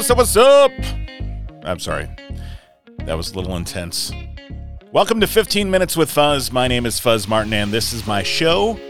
[0.00, 0.72] what's up, what's up?
[1.62, 2.08] I'm sorry.
[3.04, 4.10] That was a little intense.
[4.92, 6.50] Welcome to 15 Minutes with Fuzz.
[6.50, 8.80] My name is Fuzz Martin, and this is my show.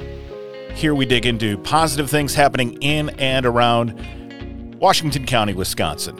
[0.76, 6.16] Here we dig into positive things happening in and around Washington County, Wisconsin.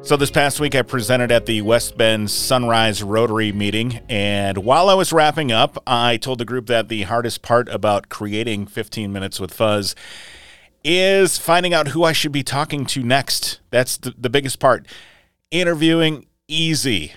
[0.00, 4.88] So, this past week I presented at the West Bend Sunrise Rotary meeting, and while
[4.88, 9.12] I was wrapping up, I told the group that the hardest part about creating 15
[9.12, 9.94] Minutes with Fuzz
[10.84, 13.60] is finding out who I should be talking to next.
[13.70, 14.86] That's the, the biggest part.
[15.50, 17.14] Interviewing, easy.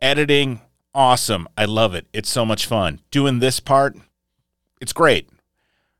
[0.00, 0.60] Editing,
[0.94, 1.48] awesome.
[1.56, 2.06] I love it.
[2.12, 3.00] It's so much fun.
[3.10, 3.96] Doing this part,
[4.80, 5.28] it's great.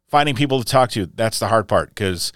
[0.09, 2.33] Finding people to talk to, that's the hard part because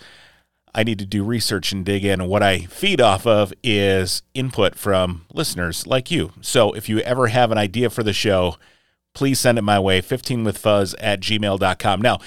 [0.74, 2.21] I need to do research and dig in.
[2.21, 6.33] And what I feed off of is input from listeners like you.
[6.41, 8.57] So if you ever have an idea for the show,
[9.15, 12.01] please send it my way 15withfuzz at gmail.com.
[12.02, 12.19] Now,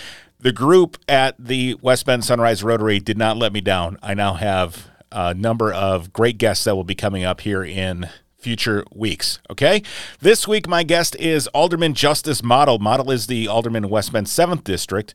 [0.41, 3.97] the group at the West Bend Sunrise Rotary did not let me down.
[4.01, 8.09] I now have a number of great guests that will be coming up here in
[8.37, 9.39] future weeks.
[9.49, 9.83] Okay.
[10.19, 12.79] This week, my guest is Alderman Justice Model.
[12.79, 15.13] Model is the Alderman West Bend 7th District,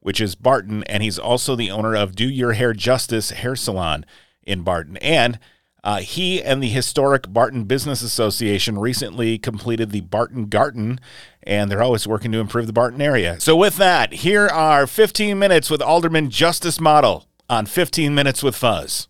[0.00, 4.06] which is Barton, and he's also the owner of Do Your Hair Justice Hair Salon
[4.42, 4.96] in Barton.
[4.98, 5.38] And
[5.84, 11.00] uh, he and the historic Barton Business Association recently completed the Barton Garden,
[11.42, 13.40] and they're always working to improve the Barton area.
[13.40, 18.56] So, with that, here are 15 minutes with Alderman Justice Model on 15 Minutes with
[18.56, 19.08] Fuzz.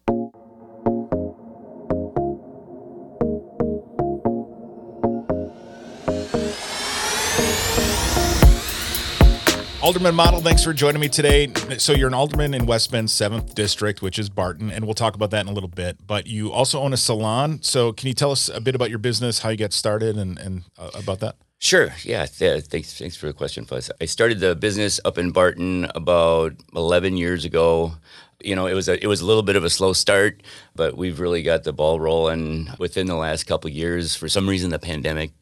[9.83, 11.53] Alderman Model, thanks for joining me today.
[11.79, 15.17] So you're an alderman in West Bend 7th District, which is Barton, and we'll talk
[15.17, 15.97] about that in a little bit.
[16.07, 17.61] But you also own a salon.
[17.63, 20.39] So can you tell us a bit about your business, how you got started, and,
[20.39, 21.35] and uh, about that?
[21.59, 21.93] Sure.
[22.05, 22.27] Yeah.
[22.27, 22.97] Th- thanks.
[22.97, 23.91] Thanks for the question, Fuzz.
[24.01, 27.95] I started the business up in Barton about 11 years ago.
[28.41, 30.45] You know, it was a it was a little bit of a slow start,
[30.77, 34.15] but we've really got the ball rolling within the last couple years.
[34.15, 35.33] For some reason, the pandemic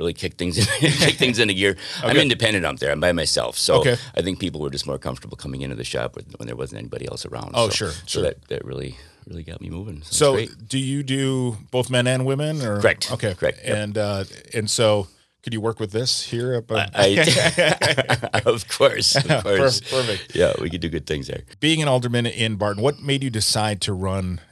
[0.00, 1.76] really kick things in, kick things into gear.
[1.98, 2.08] Okay.
[2.08, 2.90] I'm independent up there.
[2.90, 3.96] I'm by myself, so okay.
[4.16, 7.06] I think people were just more comfortable coming into the shop when there wasn't anybody
[7.06, 7.52] else around.
[7.54, 8.22] Oh, so, sure, so sure.
[8.22, 8.96] that that really
[9.26, 10.02] really got me moving.
[10.02, 12.62] So, so do you do both men and women?
[12.62, 12.80] Or?
[12.80, 13.12] Correct.
[13.12, 13.60] Okay, correct.
[13.64, 13.76] Yep.
[13.76, 14.24] And uh,
[14.54, 15.06] and so.
[15.42, 16.54] Could you work with this here?
[16.56, 19.80] Up I, I, of course, of course.
[19.80, 20.36] Perfect.
[20.36, 21.44] Yeah, we could do good things there.
[21.60, 24.42] Being an alderman in Barton, what made you decide to run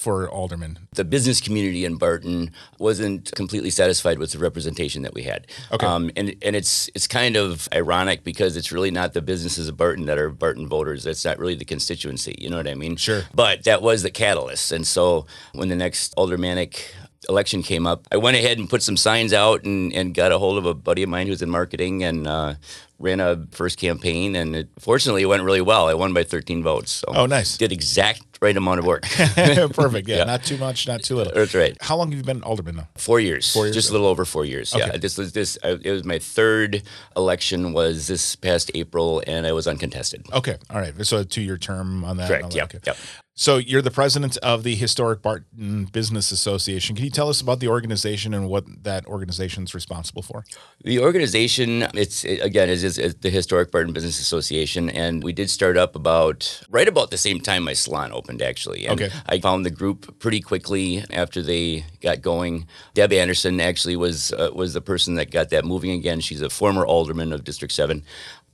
[0.00, 0.78] for alderman?
[0.94, 5.46] The business community in Barton wasn't completely satisfied with the representation that we had.
[5.70, 5.86] Okay.
[5.86, 9.76] Um, and and it's it's kind of ironic because it's really not the businesses of
[9.76, 11.04] Barton that are Barton voters.
[11.04, 12.34] That's not really the constituency.
[12.38, 12.96] You know what I mean?
[12.96, 13.24] Sure.
[13.34, 14.72] But that was the catalyst.
[14.72, 16.94] And so when the next aldermanic
[17.28, 20.38] election came up, I went ahead and put some signs out and, and got a
[20.38, 22.54] hold of a buddy of mine who's in marketing and uh,
[22.98, 24.34] ran a first campaign.
[24.34, 25.88] And it, fortunately, it went really well.
[25.88, 26.90] I won by 13 votes.
[26.92, 27.58] So oh, nice.
[27.58, 29.02] Did exact right amount of work.
[29.08, 30.08] Perfect.
[30.08, 31.32] Yeah, yeah, Not too much, not too little.
[31.34, 31.76] That's right.
[31.80, 32.88] How long have you been alderman now?
[32.96, 33.52] Four years.
[33.52, 33.74] Four years.
[33.74, 34.74] Just a little over four years.
[34.74, 34.86] Okay.
[34.86, 34.96] Yeah.
[34.96, 35.58] This was this.
[35.62, 36.82] Uh, it was my third
[37.16, 37.72] election.
[37.72, 40.26] Was this past April, and I was uncontested.
[40.32, 40.56] Okay.
[40.70, 40.94] All right.
[41.06, 42.28] So a two-year term on that.
[42.28, 42.54] Correct.
[42.54, 42.64] Yeah.
[42.64, 42.78] Okay.
[42.86, 42.96] Yep.
[43.40, 46.94] So you're the president of the Historic Barton Business Association.
[46.94, 50.44] Can you tell us about the organization and what that organization is responsible for?
[50.84, 55.48] The organization, it's it, again, is, is, the Historic Barton Business Association, and we did
[55.48, 58.86] start up about right about the same time my salon opened, actually.
[58.86, 59.14] And okay.
[59.26, 62.66] I found the group pretty quickly after they got going.
[62.94, 66.20] Deb Anderson actually was uh, was the person that got that moving again.
[66.20, 68.04] She's a former alderman of District Seven.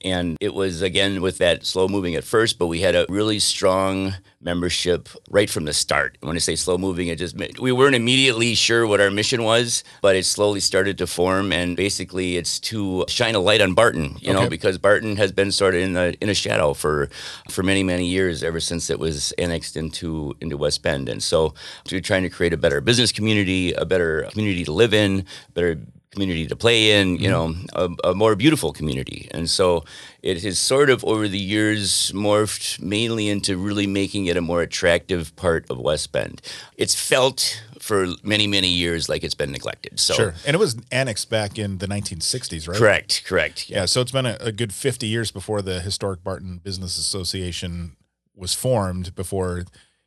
[0.07, 3.41] And it was again with that slow moving at first, but we had a really
[3.41, 6.17] strong membership right from the start.
[6.21, 9.83] When I say slow moving, it just we weren't immediately sure what our mission was,
[10.03, 11.53] but it slowly started to form.
[11.53, 14.33] And basically, it's to shine a light on Barton, you okay.
[14.33, 17.11] know, because Barton has been sort of in a in a shadow for
[17.51, 21.09] for many many years ever since it was annexed into into West Bend.
[21.09, 21.53] And so
[21.91, 25.25] we're trying to create a better business community, a better community to live in,
[25.55, 25.81] better
[26.17, 27.67] community to play in, you mm-hmm.
[27.77, 29.29] know, a, a, more beautiful community.
[29.33, 29.85] And so
[30.23, 34.63] it has sort of over the years morphed mainly into really making it a more
[34.63, 36.41] attractive part of West Bend.
[36.79, 40.01] It's felt for many, many years like it's been neglected.
[40.01, 40.35] So Sure.
[40.47, 42.79] And it was annexed back in the 1960s, right?
[42.79, 43.69] Correct, correct.
[43.69, 47.95] Yeah, so it's been a, a good 50 years before the Historic Barton Business Association
[48.35, 49.65] was formed before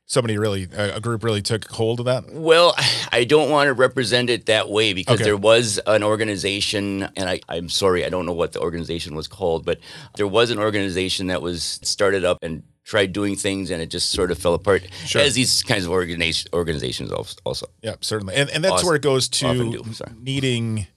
[0.10, 2.74] somebody really a group really took hold of that well
[3.12, 5.24] i don't want to represent it that way because okay.
[5.24, 9.28] there was an organization and I, i'm sorry i don't know what the organization was
[9.28, 9.80] called but
[10.18, 14.10] there was an organization that was started up and tried doing things and it just
[14.10, 15.22] sort of fell apart sure.
[15.22, 18.88] as these kinds of organizations organizations also yeah certainly and, and that's awesome.
[18.88, 19.84] where it goes to
[20.20, 20.88] needing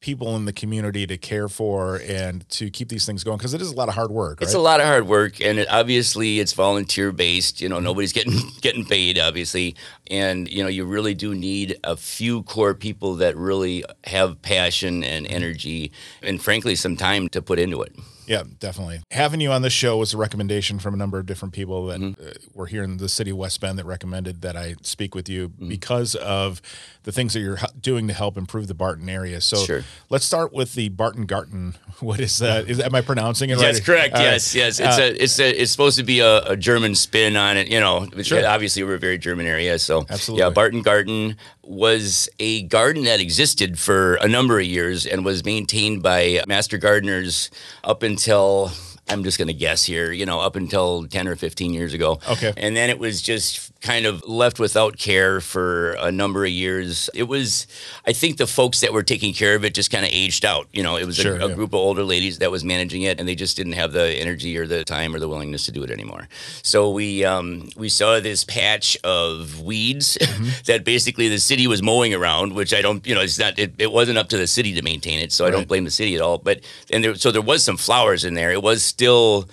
[0.00, 3.60] people in the community to care for and to keep these things going because it
[3.60, 4.40] is a lot of hard work.
[4.40, 4.46] Right?
[4.46, 7.60] It's a lot of hard work, and it, obviously it's volunteer based.
[7.60, 7.84] You know, mm-hmm.
[7.84, 9.76] nobody's getting getting paid, obviously,
[10.10, 15.04] and you know you really do need a few core people that really have passion
[15.04, 15.92] and energy,
[16.22, 17.94] and frankly, some time to put into it.
[18.30, 19.00] Yeah, definitely.
[19.10, 21.98] Having you on the show was a recommendation from a number of different people that
[21.98, 22.28] mm-hmm.
[22.28, 25.28] uh, were here in the city of West Bend that recommended that I speak with
[25.28, 25.66] you mm-hmm.
[25.66, 26.62] because of
[27.02, 29.40] the things that you're doing to help improve the Barton area.
[29.40, 29.84] So sure.
[30.10, 31.74] let's start with the Barton Garten.
[32.00, 32.70] What is that?
[32.70, 33.62] Is am I pronouncing it right?
[33.62, 34.14] That's correct.
[34.14, 34.80] Uh, yes, yes.
[34.80, 37.68] It's uh, a it's a it's supposed to be a, a German spin on it.
[37.68, 38.46] You know, sure.
[38.46, 40.44] obviously we're a very German area, so Absolutely.
[40.44, 40.50] yeah.
[40.50, 46.02] Barton Garden was a garden that existed for a number of years and was maintained
[46.02, 47.50] by master gardeners
[47.84, 48.72] up until
[49.10, 52.20] I'm just going to guess here, you know, up until 10 or 15 years ago.
[52.30, 52.52] Okay.
[52.56, 57.08] And then it was just kind of left without care for a number of years.
[57.14, 57.66] It was,
[58.06, 60.68] I think the folks that were taking care of it just kind of aged out.
[60.72, 61.54] You know, it was sure, a, a yeah.
[61.54, 64.56] group of older ladies that was managing it and they just didn't have the energy
[64.58, 66.28] or the time or the willingness to do it anymore.
[66.62, 70.50] So we, um, we saw this patch of weeds mm-hmm.
[70.66, 73.72] that basically the city was mowing around, which I don't, you know, it's not, it,
[73.78, 75.32] it wasn't up to the city to maintain it.
[75.32, 75.52] So right.
[75.52, 76.38] I don't blame the city at all.
[76.38, 76.60] But,
[76.90, 78.50] and there, so there was some flowers in there.
[78.50, 79.48] It was still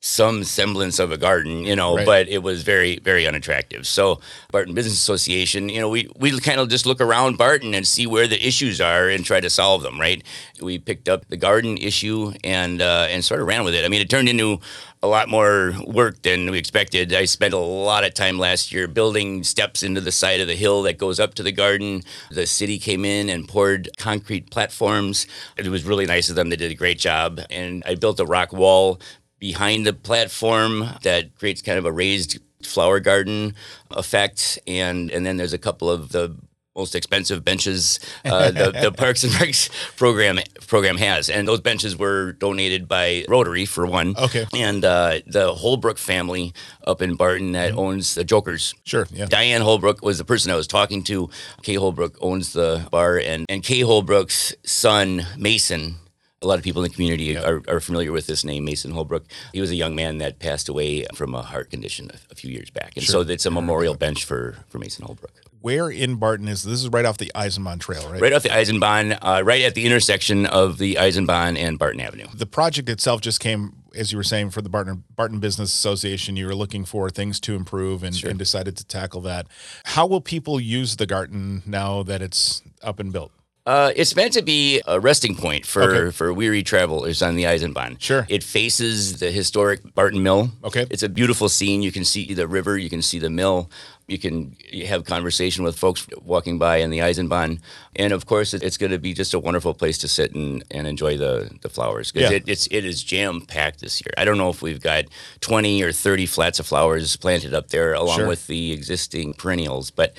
[0.00, 2.06] some semblance of a garden, you know, right.
[2.06, 3.84] but it was very, very unattractive.
[3.84, 4.20] So
[4.52, 8.06] Barton Business Association, you know, we, we kind of just look around Barton and see
[8.06, 10.22] where the issues are and try to solve them, right?
[10.60, 13.84] We picked up the garden issue and uh, and sort of ran with it.
[13.84, 14.60] I mean, it turned into
[15.02, 17.12] a lot more work than we expected.
[17.12, 20.56] I spent a lot of time last year building steps into the side of the
[20.56, 22.02] hill that goes up to the garden.
[22.30, 25.26] The city came in and poured concrete platforms.
[25.56, 26.50] It was really nice of them.
[26.50, 27.40] They did a great job.
[27.50, 29.00] And I built a rock wall
[29.38, 33.54] behind the platform that creates kind of a raised flower garden
[33.90, 34.58] effect.
[34.66, 36.36] And, and then there's a couple of the
[36.78, 40.38] most expensive benches uh, the, the, Parks and Recs program
[40.68, 44.14] program has, and those benches were donated by Rotary for one.
[44.16, 46.54] Okay, and uh, the Holbrook family
[46.86, 47.80] up in Barton that mm-hmm.
[47.80, 48.74] owns the Jokers.
[48.84, 49.26] Sure, yeah.
[49.26, 51.28] Diane Holbrook was the person I was talking to.
[51.62, 55.96] Kay Holbrook owns the bar, and and Kay Holbrook's son Mason
[56.42, 57.42] a lot of people in the community yeah.
[57.42, 59.24] are, are, familiar with this name, Mason Holbrook.
[59.52, 62.50] He was a young man that passed away from a heart condition a, a few
[62.50, 62.92] years back.
[62.96, 63.24] And sure.
[63.24, 65.32] so it's a memorial bench for, for Mason Holbrook.
[65.60, 66.84] Where in Barton is this?
[66.84, 68.20] Is right off the Eisenbahn Trail, right?
[68.20, 72.26] Right off the Eisenbahn, uh, right at the intersection of the Eisenbahn and Barton Avenue.
[72.32, 76.36] The project itself just came, as you were saying, for the Barton Barton Business Association.
[76.36, 78.30] You were looking for things to improve and, sure.
[78.30, 79.48] and decided to tackle that.
[79.82, 83.32] How will people use the garden now that it's up and built?
[83.68, 86.10] Uh, it's meant to be a resting point for, okay.
[86.10, 88.00] for weary travelers on the Eisenbahn.
[88.00, 88.26] Sure.
[88.30, 90.52] It faces the historic Barton Mill.
[90.64, 90.86] Okay.
[90.88, 91.82] It's a beautiful scene.
[91.82, 93.68] You can see the river, you can see the mill,
[94.08, 94.56] you can
[94.86, 97.60] have conversation with folks walking by in the Eisenbahn.
[97.94, 100.86] And of course, it's going to be just a wonderful place to sit and, and
[100.86, 102.38] enjoy the, the flowers because yeah.
[102.38, 104.12] it, it's, it is jam packed this year.
[104.16, 105.04] I don't know if we've got
[105.40, 108.28] 20 or 30 flats of flowers planted up there along sure.
[108.28, 110.14] with the existing perennials, but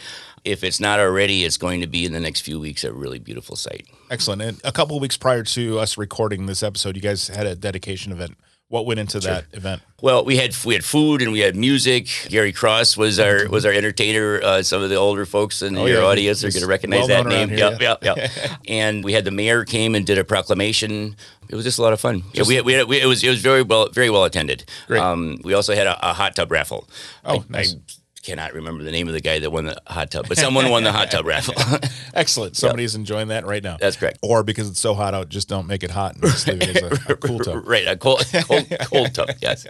[0.46, 3.20] if it's not already, it's going to be in the next few weeks a really
[3.20, 3.88] beautiful site.
[4.10, 4.42] Excellent.
[4.42, 7.56] And a couple of weeks prior to us recording this episode, you guys had a
[7.56, 8.38] dedication event.
[8.70, 9.34] What went into sure.
[9.34, 9.82] that event?
[10.00, 12.08] Well, we had we had food and we had music.
[12.30, 14.40] Gary Cross was our was our entertainer.
[14.44, 16.08] Uh, some of the older folks in oh, your yeah.
[16.08, 17.50] audience are going to recognize well that name.
[17.50, 17.96] Here, yep, yeah.
[18.00, 18.52] yep, yep.
[18.68, 21.16] and we had the mayor came and did a proclamation.
[21.50, 22.22] It was just a lot of fun.
[22.32, 24.24] Just, yeah, we, had, we, had, we, it was it was very well very well
[24.24, 24.66] attended.
[24.86, 25.02] Great.
[25.02, 26.88] Um, we also had a, a, hot tub raffle.
[27.26, 27.74] Oh, I, nice.
[27.74, 30.70] I, cannot remember the name of the guy that won the hot tub, but someone
[30.70, 31.56] won the hot tub raffle.
[32.14, 32.58] Excellent.
[32.58, 33.00] Somebody's yep.
[33.00, 33.78] enjoying that right now.
[33.80, 34.20] That's correct.
[34.22, 36.76] Or because it's so hot out, just don't make it hot and just leave it
[36.76, 37.68] as a, a cool tub.
[37.68, 39.30] Right, a cold, cold, cold tub.
[39.42, 39.66] Yes.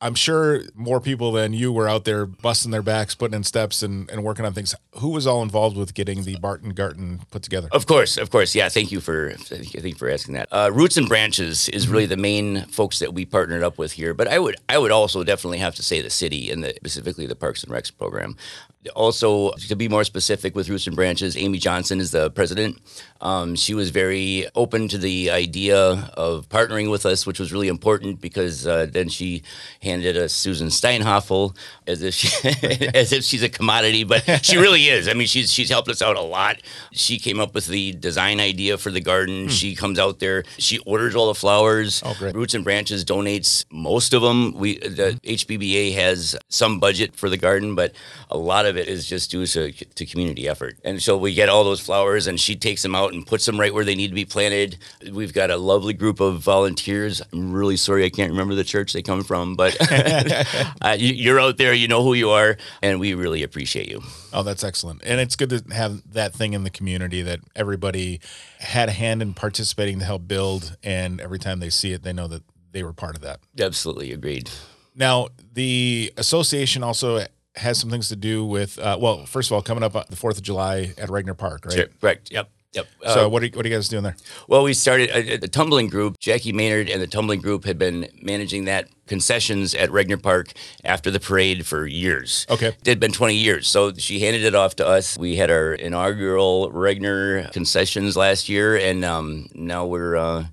[0.00, 3.82] I'm sure more people than you were out there busting their backs, putting in steps,
[3.82, 4.74] and, and working on things.
[4.96, 7.68] Who was all involved with getting the Barton Garden put together?
[7.72, 8.54] Of course, of course.
[8.54, 10.48] Yeah, thank you for thank you for asking that.
[10.52, 12.10] Uh, Roots and Branches is really mm-hmm.
[12.10, 15.24] the main folks that we partnered up with here, but I would I would also
[15.24, 18.36] definitely have to say the city and the, specifically the Parks and Recs program.
[18.94, 22.78] Also, to be more specific with Roots and Branches, Amy Johnson is the president.
[23.20, 27.66] Um, she was very open to the idea of partnering with us, which was really
[27.66, 29.42] important because uh, then she
[29.82, 31.56] handed us Susan Steinhoffel
[31.88, 32.28] as if she,
[32.94, 35.08] as if she's a commodity, but she really is.
[35.08, 36.62] I mean, she's she's helped us out a lot.
[36.92, 39.44] She came up with the design idea for the garden.
[39.44, 39.48] Hmm.
[39.48, 42.00] She comes out there, she orders all the flowers.
[42.04, 42.16] Oh.
[42.32, 44.52] Roots and Branches donates most of them.
[44.52, 47.92] We the HBBA has some budget for the garden, but
[48.30, 50.76] a lot of of it is just due to, to community effort.
[50.84, 53.58] And so we get all those flowers, and she takes them out and puts them
[53.58, 54.78] right where they need to be planted.
[55.12, 57.20] We've got a lovely group of volunteers.
[57.32, 59.76] I'm really sorry I can't remember the church they come from, but
[60.82, 64.02] uh, you, you're out there, you know who you are, and we really appreciate you.
[64.32, 65.02] Oh, that's excellent.
[65.04, 68.20] And it's good to have that thing in the community that everybody
[68.60, 70.76] had a hand in participating to help build.
[70.82, 73.40] And every time they see it, they know that they were part of that.
[73.58, 74.50] Absolutely agreed.
[74.94, 77.24] Now, the association also
[77.56, 80.16] has some things to do with, uh, well, first of all, coming up on the
[80.16, 81.74] 4th of July at Regner Park, right?
[81.74, 81.86] Sure.
[82.00, 82.30] Correct.
[82.30, 82.50] Yep.
[82.74, 82.86] Yep.
[83.06, 84.14] So Uh, what, are, you- what are you guys doing there?
[84.46, 86.18] Well, we started uh, the tumbling group.
[86.20, 90.52] Jackie Maynard and the tumbling group had been managing that concessions at Regner Park
[90.84, 92.46] after the parade for years.
[92.50, 92.68] Okay.
[92.68, 93.66] It had been 20 years.
[93.66, 95.16] So she handed it off to us.
[95.18, 100.14] We had our inaugural Regner concessions last year, and um, now we're.
[100.16, 100.44] Uh,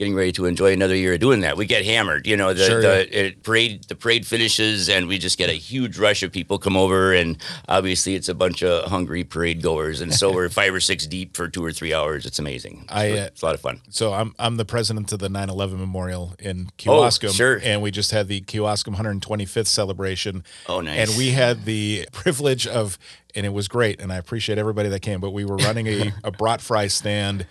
[0.00, 1.58] Getting ready to enjoy another year of doing that.
[1.58, 2.54] We get hammered, you know.
[2.54, 6.22] The, Sure, the it, parade, the parade finishes, and we just get a huge rush
[6.22, 7.36] of people come over, and
[7.68, 11.36] obviously it's a bunch of hungry parade goers, and so we're five or six deep
[11.36, 12.24] for two or three hours.
[12.24, 12.78] It's amazing.
[12.84, 13.82] It's, I, uh, it's a lot of fun.
[13.90, 17.60] So I'm I'm the president of the 9/11 Memorial in Kewaskum, Oh, sure.
[17.62, 20.44] and we just had the Kewaskum 125th celebration.
[20.66, 21.10] Oh, nice.
[21.10, 22.96] And we had the privilege of,
[23.34, 25.20] and it was great, and I appreciate everybody that came.
[25.20, 27.44] But we were running a, a brat fry stand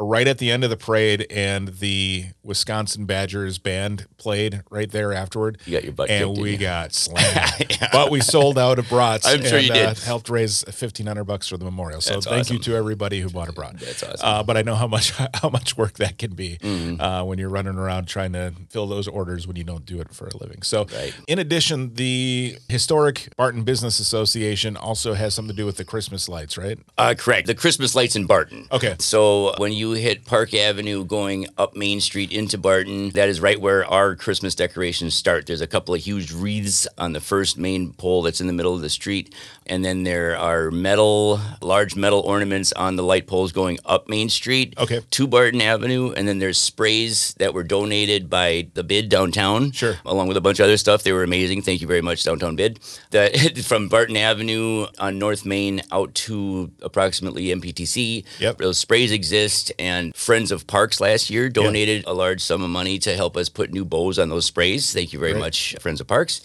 [0.00, 5.12] right at the end of the parade, and the Wisconsin Badgers band played right there
[5.12, 5.58] afterward.
[5.66, 7.78] You got your butt and kicked, we got slammed.
[7.92, 9.26] But we sold out of brats.
[9.26, 9.86] I'm sure and, you did.
[9.86, 12.00] Uh, helped raise 1,500 bucks for the memorial.
[12.00, 13.78] So That's thank you to everybody who bought a brat.
[13.78, 14.28] That's awesome.
[14.28, 17.00] Uh, but I know how much how much work that can be Mm-hmm.
[17.00, 20.12] uh, when you're running around trying to fill those orders when you don't do it
[20.14, 20.62] for a living.
[20.62, 21.14] So, Right.
[21.26, 26.28] in addition, the historic Barton Business Association also has something to do with the Christmas
[26.28, 26.78] lights, right?
[26.96, 27.46] Uh, correct.
[27.46, 28.66] The Christmas lights in Barton.
[28.72, 28.96] Okay.
[28.98, 33.60] So when you hit Park Avenue going up Main Street into Barton, that is right
[33.60, 35.46] where our Christmas decorations start.
[35.46, 38.74] There's a couple of huge wreaths on the first main pole that's in the middle
[38.74, 39.34] of the street.
[39.66, 44.28] And then there are metal, large metal ornaments on the light poles going up Main
[44.30, 45.00] Street Okay.
[45.10, 46.12] to Barton Avenue.
[46.12, 49.72] And then there's sprays that were donated by the bid downtown.
[49.72, 49.96] Sure.
[50.06, 51.02] Along with a bunch of other stuff.
[51.02, 51.62] They were amazing.
[51.62, 52.80] Thank you very much, Downtown Bid.
[53.10, 58.24] The, from Barton Avenue on North Main out to approximately MPTC.
[58.38, 58.58] Yep.
[58.58, 62.98] Those sprays exist, and Friends of Parks last year donated a large sum of money
[63.00, 64.92] to help us put new bows on those sprays.
[64.92, 65.40] Thank you very Great.
[65.40, 66.40] much, Friends of Parks.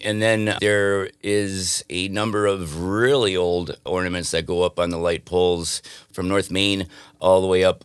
[0.00, 4.98] And then there is a number of really old ornaments that go up on the
[4.98, 5.80] light poles
[6.12, 6.88] from North Main
[7.18, 7.84] all the way up,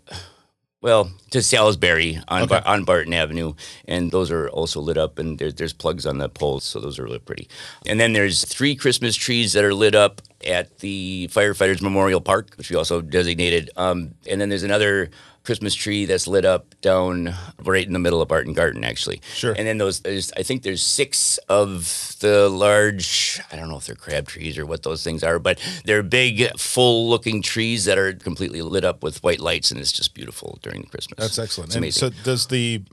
[0.81, 2.59] well, to Salisbury on, Okay.
[2.59, 3.53] Bar- on Barton Avenue.
[3.87, 6.97] And those are also lit up, and there, there's plugs on the poles, so those
[6.97, 7.47] are really pretty.
[7.85, 12.55] And then there's three Christmas trees that are lit up at the Firefighters Memorial Park,
[12.55, 13.69] which we also designated.
[13.77, 15.11] Um, and then there's another
[15.43, 17.33] Christmas tree that's lit up down
[17.63, 19.21] right in the middle of Barton Garden, actually.
[19.33, 19.53] Sure.
[19.57, 23.85] And then those, there's, I think there's six of the large, I don't know if
[23.85, 27.97] they're crab trees or what those things are, but they're big, full looking trees that
[27.97, 31.17] are completely lit up with white lights, and it's just beautiful during Christmas.
[31.17, 31.75] That's excellent.
[31.75, 32.83] And so, does the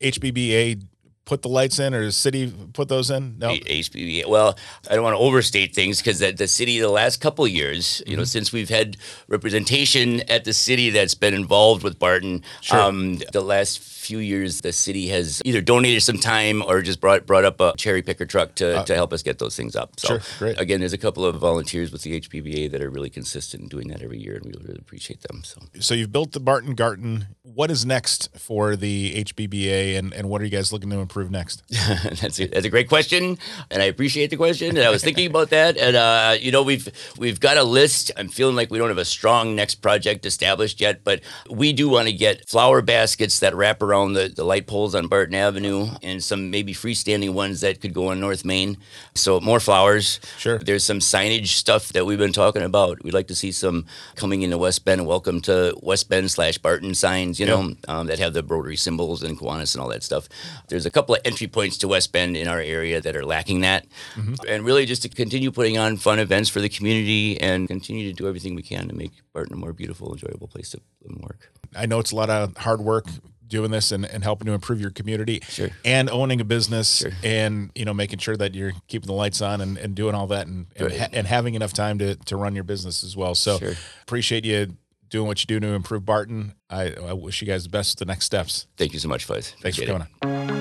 [0.00, 0.82] HBBA
[1.30, 3.38] put the lights in, or the city put those in?
[3.38, 3.50] No.
[3.54, 4.26] HBB.
[4.26, 4.58] Well,
[4.90, 8.16] I don't want to overstate things because the, the city, the last couple years, you
[8.16, 8.36] know, Mm-hmm.
[8.36, 8.96] since we've had
[9.28, 12.78] representation at the city that's been involved with Barton, Sure.
[12.80, 17.26] um, the last few years, the city has either donated some time or just brought
[17.26, 19.98] brought up a cherry picker truck to, to help us get those things up.
[20.00, 20.60] So, Uh, Sure, great.
[20.60, 23.88] again, there's a couple of volunteers with the HBBA that are really consistent in doing
[23.88, 25.42] that every year, and we really appreciate them.
[25.44, 25.60] So.
[25.80, 27.26] So you've built the Barton Garden.
[27.42, 31.19] What is next for the HBBA, and, and what are you guys looking to improve
[31.28, 31.62] next?
[32.20, 33.38] that's a, that's a great question,
[33.70, 34.76] and I appreciate the question.
[34.76, 38.10] And I was thinking about that, and uh, you know, we've we've got a list.
[38.16, 41.88] I'm feeling like we don't have a strong next project established yet, but we do
[41.88, 45.88] want to get flower baskets that wrap around the, the light poles on Barton Avenue,
[46.02, 48.76] and some maybe freestanding ones that could go on North Main.
[49.14, 50.20] So more flowers.
[50.38, 50.58] Sure.
[50.58, 53.02] There's some signage stuff that we've been talking about.
[53.02, 55.06] We'd like to see some coming into West Bend.
[55.06, 57.40] Welcome to West Bend slash Barton signs.
[57.40, 60.28] You know, um, that have the Rotary symbols and Kiwanis and all that stuff.
[60.68, 63.60] There's a couple of entry points to West Bend in our area that are lacking
[63.62, 63.86] that.
[64.14, 64.34] Mm-hmm.
[64.48, 68.14] And really just to continue putting on fun events for the community and continue to
[68.14, 71.22] do everything we can to make Barton a more beautiful, enjoyable place to live and
[71.22, 71.52] work.
[71.76, 73.06] I know it's a lot of hard work
[73.46, 75.70] doing this and, and helping to improve your community Sure.
[75.84, 77.10] and owning a business Sure.
[77.24, 80.28] and you know making sure that you're keeping the lights on and, and doing all
[80.28, 80.98] that and and, Right.
[81.00, 83.72] ha- and having enough time to, to run your business as well so Sure.
[84.02, 84.76] appreciate you
[85.10, 88.06] doing what you do to improve barton I, I wish you guys the best with
[88.06, 89.54] the next steps Thank you so much, Fuzz.
[89.60, 90.20] thanks for Appreciate it.
[90.20, 90.60] coming on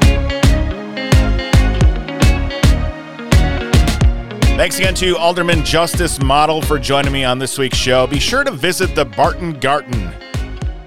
[4.58, 8.06] Thanks again to Alderman Justice Model for joining me on this week's show.
[8.08, 10.12] Be sure to visit the Barton Garden.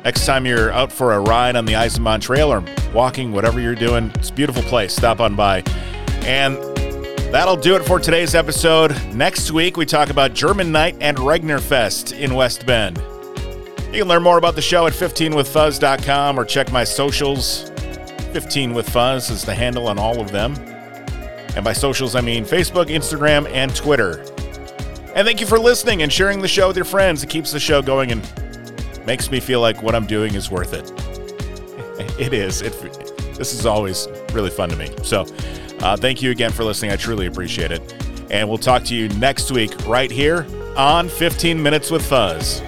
[0.04, 3.74] Next time you're out for a ride on the Eisenbahn Trail or walking, whatever you're
[3.74, 4.94] doing, it's a beautiful place.
[4.94, 5.62] Stop on by.
[6.26, 6.56] And
[7.32, 8.94] That'll do it for today's episode.
[9.14, 12.98] Next week, we talk about German Night and Regnerfest in West Bend.
[13.92, 17.70] You can learn more about the show at 15withfuzz.com or check my socials.
[18.32, 20.54] 15 with Fuzz is the handle on all of them.
[21.54, 24.24] And by socials, I mean Facebook, Instagram, and Twitter.
[25.14, 27.22] And thank you for listening and sharing the show with your friends.
[27.22, 30.72] It keeps the show going and makes me feel like what I'm doing is worth
[30.72, 30.90] it.
[32.18, 32.62] It is.
[32.62, 32.72] It,
[33.36, 34.90] this is always really fun to me.
[35.02, 35.26] So,
[35.80, 36.90] uh, thank you again for listening.
[36.90, 37.94] I truly appreciate it.
[38.30, 40.46] And we'll talk to you next week right here
[40.76, 42.62] on 15 Minutes with Fuzz.